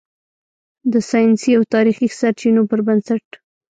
د 0.91 0.93
"ساینسي 1.09 1.51
او 1.57 1.63
تاریخي 1.73 2.07
سرچینو" 2.19 2.61
پر 2.69 2.79
بنسټ 2.87 3.25